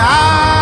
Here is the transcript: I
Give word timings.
I 0.00 0.57